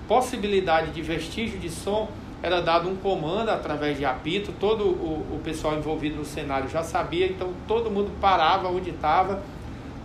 possibilidade 0.07 0.91
de 0.91 1.01
vestígio 1.01 1.59
de 1.59 1.69
som, 1.69 2.09
era 2.41 2.61
dado 2.61 2.89
um 2.89 2.95
comando 2.95 3.49
através 3.49 3.97
de 3.97 4.03
apito, 4.03 4.51
todo 4.59 4.83
o, 4.85 5.35
o 5.35 5.41
pessoal 5.43 5.77
envolvido 5.77 6.17
no 6.17 6.25
cenário 6.25 6.67
já 6.67 6.83
sabia, 6.83 7.27
então 7.27 7.53
todo 7.67 7.89
mundo 7.89 8.11
parava 8.19 8.67
onde 8.67 8.89
estava, 8.89 9.41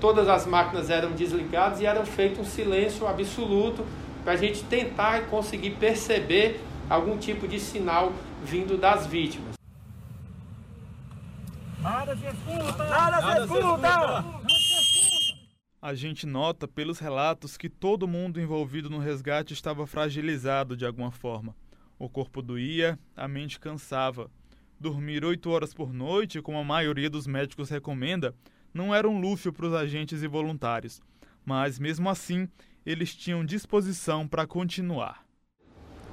todas 0.00 0.28
as 0.28 0.46
máquinas 0.46 0.88
eram 0.88 1.10
desligadas 1.12 1.80
e 1.80 1.86
era 1.86 2.04
feito 2.04 2.40
um 2.40 2.44
silêncio 2.44 3.08
absoluto 3.08 3.84
para 4.22 4.34
a 4.34 4.36
gente 4.36 4.62
tentar 4.64 5.22
conseguir 5.22 5.70
perceber 5.70 6.60
algum 6.88 7.16
tipo 7.16 7.48
de 7.48 7.58
sinal 7.58 8.12
vindo 8.44 8.76
das 8.76 9.06
vítimas. 9.06 9.54
Nada 11.80 12.16
se 12.16 12.26
escuta! 12.26 12.84
Nada 12.84 13.22
se 13.22 13.42
escuta! 13.44 14.24
A 15.80 15.94
gente 15.94 16.26
nota 16.26 16.66
pelos 16.66 16.98
relatos 16.98 17.56
que 17.56 17.68
todo 17.68 18.08
mundo 18.08 18.40
envolvido 18.40 18.90
no 18.90 18.98
resgate 18.98 19.52
estava 19.52 19.86
fragilizado 19.86 20.76
de 20.76 20.84
alguma 20.84 21.12
forma. 21.12 21.54
O 21.98 22.08
corpo 22.08 22.42
doía, 22.42 22.98
a 23.16 23.28
mente 23.28 23.60
cansava. 23.60 24.28
Dormir 24.78 25.24
oito 25.24 25.50
horas 25.50 25.72
por 25.72 25.92
noite, 25.92 26.42
como 26.42 26.58
a 26.58 26.64
maioria 26.64 27.08
dos 27.08 27.26
médicos 27.26 27.70
recomenda, 27.70 28.34
não 28.74 28.94
era 28.94 29.08
um 29.08 29.20
luxo 29.20 29.52
para 29.52 29.66
os 29.66 29.74
agentes 29.74 30.22
e 30.22 30.26
voluntários. 30.26 31.00
Mas, 31.44 31.78
mesmo 31.78 32.10
assim, 32.10 32.48
eles 32.84 33.14
tinham 33.14 33.44
disposição 33.44 34.26
para 34.26 34.46
continuar. 34.46 35.27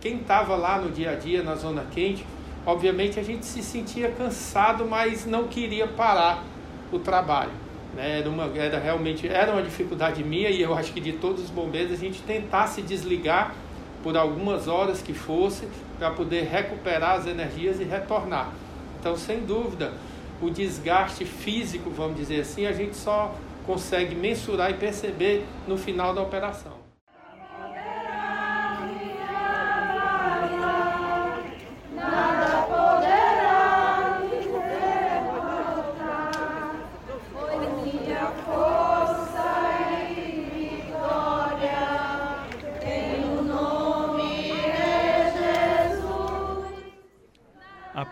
Quem 0.06 0.18
estava 0.18 0.56
lá 0.56 0.78
no 0.78 0.92
dia 0.92 1.14
a 1.14 1.16
dia, 1.16 1.42
na 1.42 1.56
zona 1.56 1.84
quente, 1.90 2.24
obviamente 2.64 3.20
a 3.20 3.24
gente 3.24 3.44
se 3.44 3.64
sentia 3.64 4.12
cansado, 4.12 4.86
mas 4.86 5.26
não 5.26 5.48
queria 5.48 5.88
parar 5.88 6.44
o 6.92 7.00
trabalho. 7.00 7.50
Né? 7.96 8.20
Era, 8.20 8.30
uma, 8.30 8.44
era 8.56 8.78
realmente 8.78 9.28
era 9.28 9.52
uma 9.52 9.64
dificuldade 9.64 10.24
minha 10.24 10.52
e 10.52 10.62
eu 10.62 10.76
acho 10.76 10.94
que 10.94 11.00
de 11.00 11.14
todos 11.14 11.46
os 11.46 11.50
bombeiros 11.50 11.92
a 11.94 11.96
gente 11.96 12.22
tentar 12.22 12.68
se 12.68 12.84
desligar 12.84 13.56
por 14.04 14.16
algumas 14.16 14.68
horas 14.68 15.02
que 15.02 15.12
fosse, 15.12 15.68
para 15.98 16.12
poder 16.12 16.44
recuperar 16.44 17.16
as 17.16 17.26
energias 17.26 17.80
e 17.80 17.84
retornar. 17.84 18.52
Então, 19.00 19.18
sem 19.18 19.40
dúvida, 19.40 19.92
o 20.40 20.52
desgaste 20.52 21.26
físico, 21.26 21.90
vamos 21.90 22.16
dizer 22.16 22.42
assim, 22.42 22.68
a 22.68 22.74
gente 22.74 22.96
só 22.96 23.34
consegue 23.66 24.14
mensurar 24.14 24.70
e 24.70 24.76
perceber 24.76 25.44
no 25.68 25.76
final 25.76 26.14
da 26.14 26.22
operação. 26.22 26.85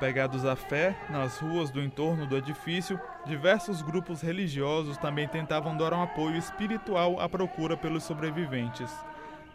Apegados 0.04 0.44
à 0.44 0.54
fé, 0.54 0.98
nas 1.10 1.38
ruas 1.38 1.72
do 1.72 1.82
entorno 1.82 2.28
do 2.28 2.36
edifício, 2.36 3.00
diversos 3.26 3.82
grupos 3.82 4.20
religiosos 4.20 4.98
também 4.98 5.30
tentavam 5.30 5.78
dar 5.78 5.94
um 5.94 6.04
apoio 6.04 6.36
espiritual 6.36 7.22
à 7.22 7.30
procura 7.30 7.78
pelos 7.78 8.04
sobreviventes. 8.04 8.92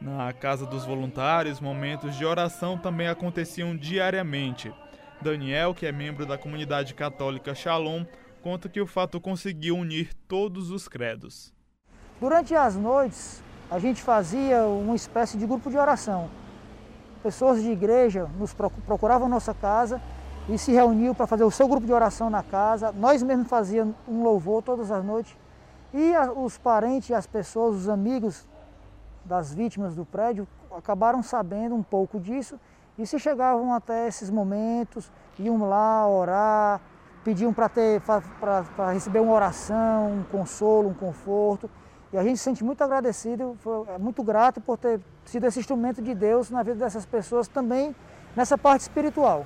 Na 0.01 0.33
Casa 0.33 0.65
dos 0.65 0.87
Voluntários, 0.87 1.61
momentos 1.61 2.17
de 2.17 2.25
oração 2.25 2.79
também 2.79 3.09
aconteciam 3.09 3.77
diariamente. 3.77 4.73
Daniel, 5.21 5.75
que 5.75 5.85
é 5.85 5.93
membro 5.93 6.25
da 6.25 6.39
comunidade 6.39 6.95
católica 6.95 7.55
Shalom, 7.55 8.07
conta 8.41 8.71
que 8.71 8.81
o 8.81 8.87
fato 8.87 9.21
conseguiu 9.21 9.77
unir 9.77 10.15
todos 10.27 10.71
os 10.71 10.89
credos. 10.89 11.53
Durante 12.19 12.55
as 12.55 12.75
noites, 12.75 13.43
a 13.71 13.79
gente 13.79 14.01
fazia 14.01 14.63
uma 14.63 14.97
espécie 14.97 15.37
de 15.37 15.45
grupo 15.45 15.69
de 15.69 15.77
oração. 15.77 16.31
Pessoas 17.23 17.63
de 17.63 17.69
igreja 17.71 18.31
nos 18.39 18.55
procuravam 18.55 19.29
nossa 19.29 19.53
casa 19.53 20.01
e 20.49 20.57
se 20.57 20.73
reuniu 20.73 21.15
para 21.15 21.27
fazer 21.27 21.45
o 21.45 21.51
seu 21.51 21.69
grupo 21.69 21.87
de 21.87 21.93
oração 21.93 22.31
na 22.31 22.43
casa. 22.43 22.91
Nós 22.93 23.23
mesmos 23.23 23.49
fazíamos 23.49 23.95
um 24.09 24.23
louvor 24.23 24.63
todas 24.63 24.91
as 24.91 25.05
noites. 25.05 25.37
E 25.93 26.15
a, 26.15 26.33
os 26.33 26.57
parentes, 26.57 27.11
as 27.11 27.27
pessoas, 27.27 27.77
os 27.77 27.89
amigos 27.89 28.47
das 29.25 29.53
vítimas 29.53 29.95
do 29.95 30.07
prédio 30.07 30.49
acabaram 30.77 31.23
sabendo 31.23 31.75
um 31.75 31.83
pouco 31.83 32.19
disso 32.19 32.59
e 32.99 33.07
se 33.07 33.19
chegavam 33.19 33.73
até 33.75 34.09
esses 34.09 34.31
momentos, 34.31 35.11
iam 35.39 35.69
lá 35.69 36.09
orar, 36.09 36.81
pediam 37.23 37.53
para 37.53 38.93
receber 38.93 39.21
uma 39.21 39.35
oração, 39.35 40.13
um 40.13 40.25
consolo, 40.25 40.89
um 40.89 40.95
conforto. 40.95 41.71
E 42.11 42.17
a 42.17 42.23
gente 42.23 42.39
se 42.39 42.45
sente 42.45 42.65
muito 42.65 42.83
agradecido, 42.83 43.57
é 43.95 43.99
muito 43.99 44.23
grato 44.23 44.63
por 44.63 44.79
ter 44.79 44.99
sido 45.27 45.45
esse 45.45 45.61
instrumento 45.61 46.01
de 46.01 46.15
Deus 46.15 46.51
na 46.51 46.63
vida 46.63 46.79
dessas 46.79 47.05
pessoas 47.05 47.47
também 47.47 47.95
nessa 48.35 48.57
parte 48.57 48.81
espiritual. 48.81 49.45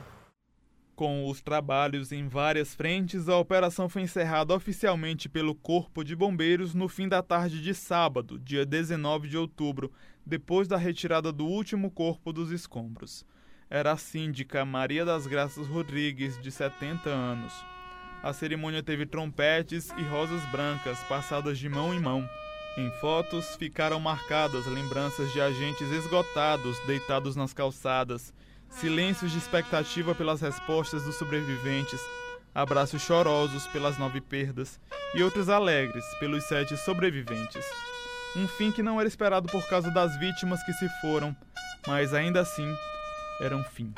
Com 1.02 1.28
os 1.28 1.40
trabalhos 1.40 2.12
em 2.12 2.28
várias 2.28 2.76
frentes, 2.76 3.28
a 3.28 3.36
operação 3.36 3.88
foi 3.88 4.02
encerrada 4.02 4.54
oficialmente 4.54 5.28
pelo 5.28 5.52
Corpo 5.52 6.04
de 6.04 6.14
Bombeiros 6.14 6.74
no 6.74 6.88
fim 6.88 7.08
da 7.08 7.20
tarde 7.20 7.60
de 7.60 7.74
sábado, 7.74 8.38
dia 8.38 8.64
19 8.64 9.28
de 9.28 9.36
outubro, 9.36 9.90
depois 10.24 10.68
da 10.68 10.76
retirada 10.76 11.32
do 11.32 11.44
último 11.44 11.90
corpo 11.90 12.32
dos 12.32 12.52
escombros. 12.52 13.26
Era 13.68 13.90
a 13.90 13.96
síndica 13.96 14.64
Maria 14.64 15.04
das 15.04 15.26
Graças 15.26 15.66
Rodrigues, 15.66 16.40
de 16.40 16.52
70 16.52 17.10
anos. 17.10 17.52
A 18.22 18.32
cerimônia 18.32 18.80
teve 18.80 19.04
trompetes 19.04 19.90
e 19.98 20.02
rosas 20.04 20.48
brancas 20.52 21.02
passadas 21.08 21.58
de 21.58 21.68
mão 21.68 21.92
em 21.92 21.98
mão. 21.98 22.24
Em 22.78 22.88
fotos 23.00 23.56
ficaram 23.56 23.98
marcadas 23.98 24.66
lembranças 24.66 25.32
de 25.32 25.40
agentes 25.40 25.90
esgotados 25.90 26.78
deitados 26.86 27.34
nas 27.34 27.52
calçadas 27.52 28.32
silêncios 28.72 29.30
de 29.30 29.38
expectativa 29.38 30.14
pelas 30.14 30.40
respostas 30.40 31.04
dos 31.04 31.16
sobreviventes, 31.16 32.00
abraços 32.54 33.02
chorosos 33.02 33.66
pelas 33.68 33.98
nove 33.98 34.20
perdas 34.20 34.80
e 35.14 35.22
outros 35.22 35.48
alegres 35.48 36.04
pelos 36.18 36.44
sete 36.44 36.76
sobreviventes. 36.76 37.64
Um 38.34 38.48
fim 38.48 38.72
que 38.72 38.82
não 38.82 38.98
era 38.98 39.08
esperado 39.08 39.46
por 39.48 39.66
causa 39.68 39.90
das 39.90 40.16
vítimas 40.18 40.62
que 40.64 40.72
se 40.72 40.88
foram, 41.00 41.36
mas 41.86 42.14
ainda 42.14 42.40
assim 42.40 42.74
era 43.40 43.56
um 43.56 43.62
fim. 43.62 43.92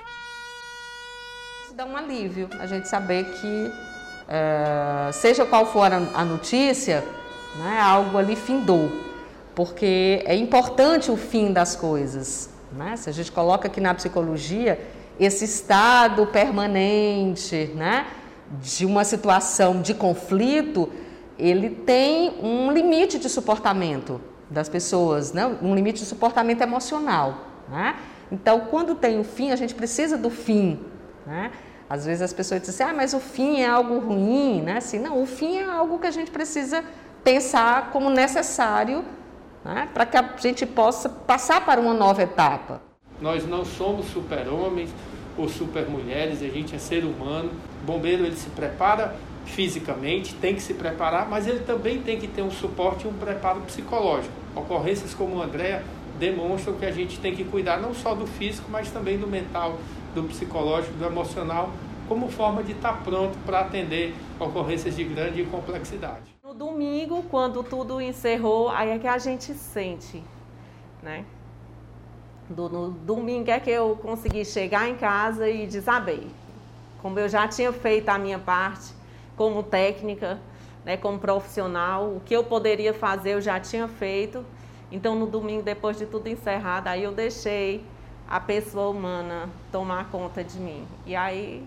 Isso 1.65 1.75
dá 1.75 1.85
um 1.85 1.97
alívio 1.97 2.49
a 2.59 2.67
gente 2.67 2.89
saber 2.89 3.25
que, 3.25 3.73
é, 4.29 5.11
seja 5.13 5.47
qual 5.47 5.67
for 5.67 5.93
a 5.93 6.25
notícia, 6.25 7.05
né, 7.57 7.81
algo 7.81 8.19
ali 8.19 8.35
findou, 8.35 8.91
porque 9.55 10.23
é 10.27 10.35
importante 10.35 11.11
o 11.11 11.17
fim 11.17 11.53
das 11.53 11.77
coisas. 11.77 12.54
Né? 12.77 12.97
Se 12.97 13.09
a 13.09 13.13
gente 13.13 13.31
coloca 13.31 13.69
aqui 13.69 13.81
na 13.81 13.95
psicologia 13.95 14.81
esse 15.19 15.45
estado 15.45 16.27
permanente 16.27 17.71
né, 17.75 18.07
de 18.61 18.85
uma 18.85 19.05
situação 19.05 19.81
de 19.81 19.95
conflito, 19.95 20.91
ele 21.39 21.71
tem 21.71 22.39
um 22.43 22.71
limite 22.73 23.19
de 23.19 23.29
suportamento 23.29 24.21
das 24.51 24.69
pessoas, 24.69 25.33
né? 25.33 25.47
um 25.63 25.75
limite 25.75 26.01
de 26.01 26.07
suportamento 26.07 26.63
emocional. 26.63 27.47
Né? 27.69 27.97
Então, 28.31 28.61
quando 28.71 28.95
tem 28.95 29.19
o 29.21 29.25
fim, 29.25 29.51
a 29.51 29.57
gente 29.57 29.75
precisa 29.75 30.17
do 30.17 30.31
fim. 30.31 30.81
Né? 31.27 31.51
Às 31.89 32.07
vezes 32.07 32.23
as 32.23 32.33
pessoas 32.33 32.61
dizem 32.61 32.87
assim, 32.87 32.93
ah, 32.93 32.97
mas 32.97 33.15
o 33.15 33.21
fim 33.21 33.61
é 33.61 33.69
algo 33.69 33.99
ruim, 33.99 34.63
né? 34.63 34.79
Assim, 34.79 34.99
não, 34.99 35.23
o 35.23 35.27
fim 35.27 35.59
é 35.59 35.65
algo 35.65 35.99
que 35.99 36.07
a 36.07 36.11
gente 36.11 36.31
precisa 36.31 36.83
pensar 37.23 37.91
como 37.91 38.09
necessário 38.09 39.05
né? 39.65 39.89
para 39.93 40.05
que 40.05 40.17
a 40.17 40.35
gente 40.39 40.67
possa 40.67 41.09
passar 41.09 41.65
para 41.65 41.81
uma 41.81 41.95
nova 41.95 42.23
etapa. 42.23 42.83
Nós 43.21 43.47
não 43.47 43.65
somos 43.65 44.07
super-homens 44.07 44.91
ou 45.37 45.49
super-mulheres, 45.49 46.43
a 46.43 46.49
gente 46.49 46.75
é 46.75 46.79
ser 46.79 47.05
humano. 47.05 47.51
O 47.83 47.87
bombeiro 47.87 48.25
ele 48.25 48.37
se 48.37 48.51
prepara 48.51 49.17
fisicamente, 49.47 50.35
tem 50.35 50.55
que 50.55 50.63
se 50.63 50.75
preparar, 50.75 51.29
mas 51.29 51.47
ele 51.47 51.61
também 51.61 52.03
tem 52.03 52.19
que 52.19 52.27
ter 52.27 52.43
um 52.43 52.51
suporte 52.51 53.07
e 53.07 53.09
um 53.09 53.13
preparo 53.13 53.61
psicológico. 53.63 54.33
Ocorrências 54.55 55.15
como 55.15 55.41
a 55.41 55.45
Andrea 55.45 55.83
demonstram 56.19 56.75
que 56.75 56.87
a 56.87 56.91
gente 56.91 57.19
tem 57.19 57.35
que 57.35 57.45
cuidar 57.45 57.81
não 57.81 57.95
só 57.95 58.15
do 58.15 58.27
físico, 58.27 58.71
mas 58.71 58.91
também 58.91 59.19
do 59.19 59.27
mental, 59.27 59.79
do 60.15 60.23
psicológico, 60.25 60.95
do 60.95 61.05
emocional, 61.05 61.71
como 62.09 62.31
forma 62.31 62.63
de 62.63 62.73
estar 62.73 63.03
pronto 63.03 63.37
para 63.45 63.61
atender 63.61 64.15
ocorrências 64.39 64.97
de 64.97 65.05
grande 65.05 65.45
complexidade. 65.45 66.34
No 66.55 66.67
domingo, 66.67 67.25
quando 67.25 67.65
tudo 67.65 68.01
encerrou, 68.01 68.69
aí 68.69 68.91
é 68.91 68.99
que 68.99 69.09
a 69.09 69.19
gente 69.19 69.53
sente, 69.55 70.23
né? 71.03 71.25
Do, 72.49 72.69
no 72.69 72.91
domingo 72.91 73.51
é 73.51 73.59
que 73.59 73.71
eu 73.71 73.99
consegui 74.01 74.45
chegar 74.45 74.89
em 74.89 74.95
casa 74.95 75.49
e 75.49 75.67
desabei. 75.67 76.29
Como 77.03 77.19
eu 77.19 77.29
já 77.29 77.49
tinha 77.49 77.73
feito 77.73 78.09
a 78.09 78.19
minha 78.19 78.39
parte 78.39 78.95
como 79.37 79.65
técnica, 79.65 80.39
né, 80.85 80.97
como 80.97 81.19
profissional, 81.19 82.05
o 82.05 82.23
que 82.25 82.37
eu 82.37 82.45
poderia 82.45 82.95
fazer 82.95 83.31
eu 83.31 83.41
já 83.41 83.59
tinha 83.59 83.89
feito. 83.89 84.45
Então 84.93 85.17
no 85.17 85.27
domingo, 85.27 85.63
depois 85.63 85.99
de 85.99 86.07
tudo 86.07 86.29
encerrado, 86.29 86.87
aí 86.87 87.03
eu 87.03 87.11
deixei 87.11 87.85
a 88.31 88.39
pessoa 88.39 88.91
humana 88.91 89.51
tomar 89.73 90.09
conta 90.09 90.45
de 90.45 90.59
mim. 90.61 90.87
E 91.05 91.17
aí 91.17 91.67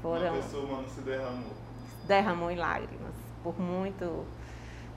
foram. 0.00 0.28
A 0.28 0.36
pessoa 0.36 0.64
humana 0.64 0.88
se 0.88 1.00
derramou. 1.00 1.65
Derramou 2.06 2.50
em 2.50 2.56
lágrimas 2.56 3.14
por 3.42 3.60
muito 3.60 4.24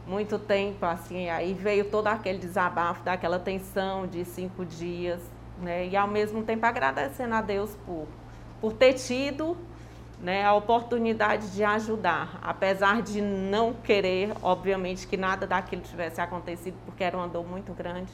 muito 0.08 0.40
tempo, 0.40 0.84
assim, 0.88 1.30
aí 1.30 1.54
veio 1.54 1.86
todo 1.86 2.08
aquele 2.08 2.40
desabafo, 2.40 3.04
daquela 3.04 3.38
tensão 3.38 4.08
de 4.08 4.26
cinco 4.26 4.66
dias, 4.66 5.22
né? 5.60 5.88
E 5.88 5.96
ao 5.96 6.08
mesmo 6.08 6.42
tempo 6.42 6.66
agradecendo 6.66 7.36
a 7.36 7.42
Deus 7.42 7.78
por, 7.86 8.08
por 8.60 8.74
ter 8.74 8.94
tido 8.94 9.56
né, 10.20 10.44
a 10.44 10.54
oportunidade 10.54 11.52
de 11.52 11.64
ajudar, 11.64 12.40
apesar 12.42 13.04
de 13.04 13.22
não 13.22 13.74
querer, 13.74 14.34
obviamente, 14.42 15.08
que 15.08 15.16
nada 15.16 15.46
daquilo 15.46 15.82
tivesse 15.84 16.20
acontecido, 16.20 16.76
porque 16.86 17.04
era 17.04 17.16
uma 17.16 17.28
dor 17.28 17.46
muito 17.46 17.72
grande. 17.74 18.12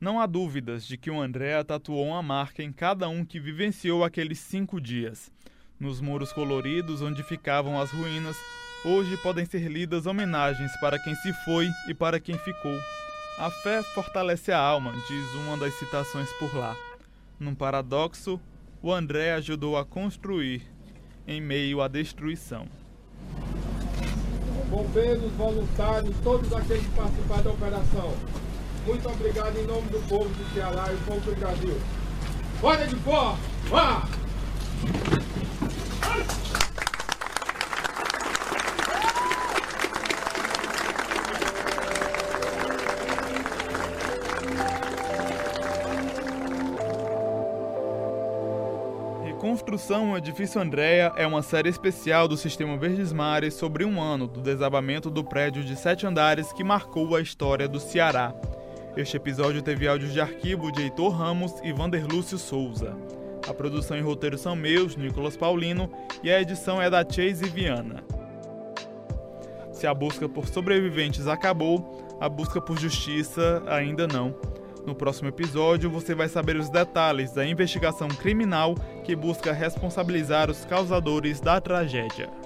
Não 0.00 0.20
há 0.20 0.26
dúvidas 0.26 0.86
de 0.86 0.96
que 0.96 1.10
o 1.10 1.20
André 1.20 1.62
tatuou 1.62 2.06
uma 2.06 2.22
marca 2.22 2.62
em 2.62 2.72
cada 2.72 3.08
um 3.08 3.24
que 3.24 3.38
vivenciou 3.38 4.02
aqueles 4.04 4.38
cinco 4.38 4.80
dias. 4.80 5.30
Nos 5.82 6.00
muros 6.00 6.32
coloridos 6.32 7.02
onde 7.02 7.24
ficavam 7.24 7.80
as 7.80 7.90
ruínas, 7.90 8.36
Hoje 8.84 9.16
podem 9.16 9.46
ser 9.46 9.70
lidas 9.70 10.06
homenagens 10.06 10.72
para 10.80 10.98
quem 10.98 11.14
se 11.14 11.32
foi 11.44 11.68
e 11.88 11.94
para 11.94 12.18
quem 12.18 12.36
ficou. 12.36 12.76
A 13.38 13.48
fé 13.48 13.80
fortalece 13.80 14.50
a 14.50 14.58
alma, 14.58 14.92
diz 15.06 15.34
uma 15.34 15.56
das 15.56 15.72
citações 15.74 16.28
por 16.32 16.52
lá. 16.56 16.74
Num 17.38 17.54
paradoxo, 17.54 18.40
o 18.82 18.92
André 18.92 19.34
ajudou 19.34 19.76
a 19.76 19.84
construir 19.84 20.62
em 21.28 21.40
meio 21.40 21.80
à 21.80 21.86
destruição. 21.86 22.66
Bombeiros, 24.68 25.30
voluntários, 25.34 26.16
todos 26.24 26.52
aqueles 26.52 26.84
que 26.84 26.90
participaram 26.90 27.42
da 27.44 27.50
operação. 27.50 28.16
Muito 28.84 29.08
obrigado 29.08 29.56
em 29.58 29.66
nome 29.68 29.88
do 29.90 30.08
povo 30.08 30.28
do 30.28 30.54
Ceará 30.54 30.92
e 30.92 30.96
do 30.96 31.06
povo 31.06 31.20
do 31.20 31.38
Brasil. 31.38 31.80
Olha 32.60 32.86
de 32.88 32.96
fora! 32.96 33.36
Vá! 33.68 34.08
Construção 49.72 50.14
Edifício 50.14 50.60
Andréa 50.60 51.14
é 51.16 51.26
uma 51.26 51.40
série 51.40 51.70
especial 51.70 52.28
do 52.28 52.36
Sistema 52.36 52.76
Verdes 52.76 53.10
Mares 53.10 53.54
sobre 53.54 53.86
um 53.86 54.02
ano 54.02 54.26
do 54.26 54.42
desabamento 54.42 55.08
do 55.08 55.24
prédio 55.24 55.64
de 55.64 55.74
sete 55.76 56.06
andares 56.06 56.52
que 56.52 56.62
marcou 56.62 57.16
a 57.16 57.22
história 57.22 57.66
do 57.66 57.80
Ceará. 57.80 58.34
Este 58.94 59.16
episódio 59.16 59.62
teve 59.62 59.88
áudios 59.88 60.12
de 60.12 60.20
arquivo 60.20 60.70
de 60.70 60.82
Heitor 60.82 61.16
Ramos 61.16 61.54
e 61.64 61.72
Vanderlúcio 61.72 62.36
Souza. 62.36 62.94
A 63.48 63.54
produção 63.54 63.96
e 63.96 64.02
roteiro 64.02 64.36
são 64.36 64.54
meus, 64.54 64.94
Nicolas 64.94 65.38
Paulino, 65.38 65.90
e 66.22 66.30
a 66.30 66.38
edição 66.38 66.80
é 66.80 66.90
da 66.90 67.02
Chase 67.02 67.48
Viana. 67.48 68.04
Se 69.72 69.86
a 69.86 69.94
busca 69.94 70.28
por 70.28 70.48
sobreviventes 70.48 71.26
acabou, 71.26 72.18
a 72.20 72.28
busca 72.28 72.60
por 72.60 72.78
justiça 72.78 73.62
ainda 73.66 74.06
não. 74.06 74.34
No 74.84 74.94
próximo 74.94 75.28
episódio, 75.28 75.88
você 75.88 76.14
vai 76.14 76.28
saber 76.28 76.56
os 76.56 76.68
detalhes 76.68 77.32
da 77.32 77.46
investigação 77.46 78.08
criminal 78.08 78.74
que 79.02 79.16
busca 79.16 79.52
responsabilizar 79.52 80.50
os 80.50 80.64
causadores 80.64 81.40
da 81.40 81.60
tragédia. 81.60 82.41